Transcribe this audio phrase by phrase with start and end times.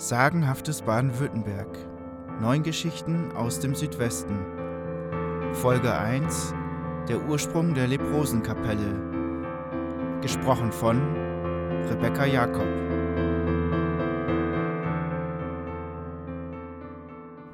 [0.00, 1.76] Sagenhaftes Baden-Württemberg.
[2.40, 4.38] Neun Geschichten aus dem Südwesten.
[5.54, 6.54] Folge 1.
[7.08, 10.20] Der Ursprung der Leprosenkapelle.
[10.20, 11.02] Gesprochen von
[11.88, 12.68] Rebecca Jakob.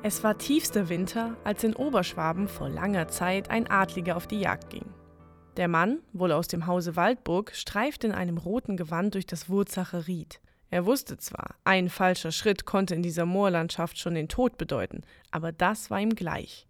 [0.03, 4.69] Es war tiefster Winter, als in Oberschwaben vor langer Zeit ein Adliger auf die Jagd
[4.69, 4.85] ging.
[5.57, 10.07] Der Mann, wohl aus dem Hause Waldburg, streifte in einem roten Gewand durch das Wurzacher
[10.07, 10.43] Ried.
[10.71, 15.53] Er wusste zwar, ein falscher Schritt konnte in dieser Moorlandschaft schon den Tod bedeuten, aber
[15.53, 16.67] das war ihm gleich.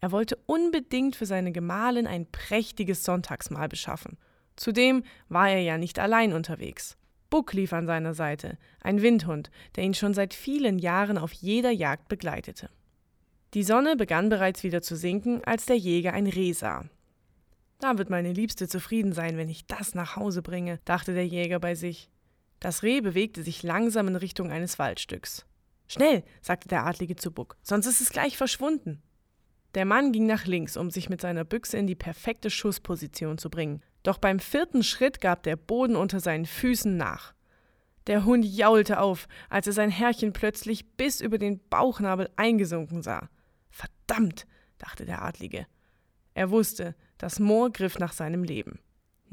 [0.00, 4.18] Er wollte unbedingt für seine Gemahlin ein prächtiges Sonntagsmahl beschaffen.
[4.56, 6.96] Zudem war er ja nicht allein unterwegs.
[7.30, 11.70] Buck lief an seiner Seite, ein Windhund, der ihn schon seit vielen Jahren auf jeder
[11.70, 12.68] Jagd begleitete.
[13.54, 16.84] Die Sonne begann bereits wieder zu sinken, als der Jäger ein Reh sah.
[17.78, 21.58] Da wird meine Liebste zufrieden sein, wenn ich das nach Hause bringe, dachte der Jäger
[21.58, 22.10] bei sich.
[22.62, 25.44] Das Reh bewegte sich langsam in Richtung eines Waldstücks.
[25.88, 29.02] Schnell, sagte der Adlige zu Buck, sonst ist es gleich verschwunden.
[29.74, 33.50] Der Mann ging nach links, um sich mit seiner Büchse in die perfekte Schussposition zu
[33.50, 33.82] bringen.
[34.04, 37.34] Doch beim vierten Schritt gab der Boden unter seinen Füßen nach.
[38.06, 43.28] Der Hund jaulte auf, als er sein Herrchen plötzlich bis über den Bauchnabel eingesunken sah.
[43.70, 44.46] Verdammt,
[44.78, 45.66] dachte der Adlige.
[46.34, 48.78] Er wusste, das Moor griff nach seinem Leben.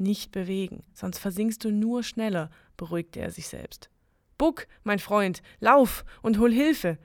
[0.00, 2.48] Nicht bewegen, sonst versinkst du nur schneller,
[2.78, 3.90] beruhigte er sich selbst.
[4.38, 6.96] Buck, mein Freund, lauf und hol Hilfe.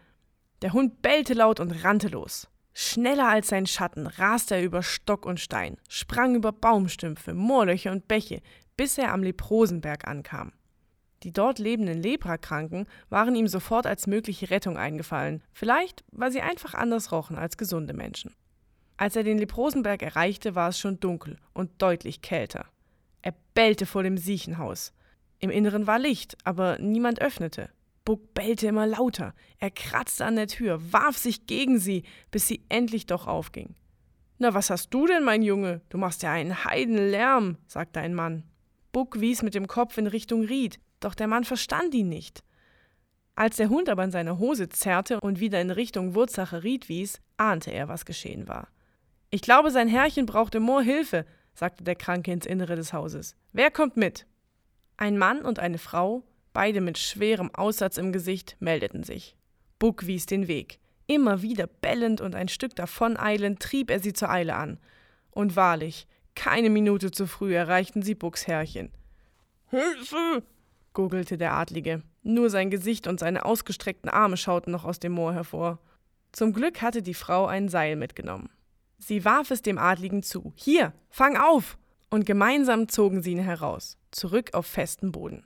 [0.61, 2.47] Der Hund bellte laut und rannte los.
[2.73, 8.07] Schneller als sein Schatten raste er über Stock und Stein, sprang über Baumstümpfe, Moorlöcher und
[8.07, 8.41] Bäche,
[8.77, 10.53] bis er am Leprosenberg ankam.
[11.23, 16.73] Die dort lebenden Leprakranken waren ihm sofort als mögliche Rettung eingefallen, vielleicht weil sie einfach
[16.73, 18.33] anders rochen als gesunde Menschen.
[18.95, 22.67] Als er den Leprosenberg erreichte, war es schon dunkel und deutlich kälter.
[23.25, 24.93] Er bellte vor dem Siechenhaus.
[25.39, 27.71] Im Inneren war Licht, aber niemand öffnete.
[28.05, 29.33] Buck bellte immer lauter.
[29.57, 33.73] Er kratzte an der Tür, warf sich gegen sie, bis sie endlich doch aufging.
[34.37, 35.81] Na, was hast du denn, mein Junge?
[35.89, 38.43] Du machst ja einen Heidenlärm, sagte ein Mann.
[38.91, 42.43] Buck wies mit dem Kopf in Richtung Ried, doch der Mann verstand ihn nicht.
[43.33, 47.21] Als der Hund aber in seine Hose zerrte und wieder in Richtung Wurzacher Ried wies,
[47.37, 48.67] ahnte er, was geschehen war.
[49.31, 51.25] Ich glaube, sein Herrchen braucht im Moor Hilfe,
[51.55, 53.35] sagte der Kranke ins Innere des Hauses.
[53.53, 54.27] Wer kommt mit?
[54.97, 56.23] Ein Mann und eine Frau,
[56.53, 59.35] beide mit schwerem Aussatz im Gesicht, meldeten sich.
[59.79, 60.79] Buck wies den Weg.
[61.07, 64.79] Immer wieder bellend und ein Stück davon eilend trieb er sie zur Eile an.
[65.31, 68.91] Und wahrlich, keine Minute zu früh erreichten sie Bucks Herrchen.
[69.69, 70.43] Hilfe!
[70.93, 72.01] gurgelte der Adlige.
[72.23, 75.79] Nur sein Gesicht und seine ausgestreckten Arme schauten noch aus dem Moor hervor.
[76.31, 78.49] Zum Glück hatte die Frau ein Seil mitgenommen.
[79.07, 80.51] Sie warf es dem Adligen zu.
[80.55, 81.77] Hier, fang auf!
[82.09, 85.45] Und gemeinsam zogen sie ihn heraus, zurück auf festen Boden.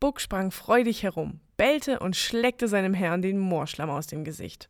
[0.00, 4.68] Buck sprang freudig herum, bellte und schleckte seinem Herrn den Moorschlamm aus dem Gesicht.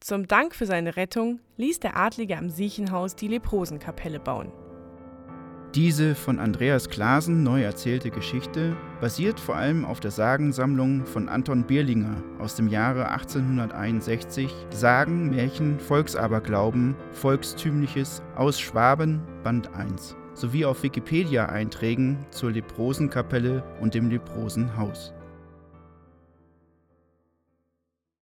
[0.00, 4.50] Zum Dank für seine Rettung ließ der Adlige am Siechenhaus die Leprosenkapelle bauen.
[5.76, 11.62] Diese von Andreas Klasen neu erzählte Geschichte basiert vor allem auf der Sagensammlung von Anton
[11.62, 20.82] Bierlinger aus dem Jahre 1861 Sagen, Märchen, Volksaberglauben, Volkstümliches aus Schwaben, Band 1 sowie auf
[20.82, 25.12] Wikipedia-Einträgen zur Leprosenkapelle und dem Leprosenhaus.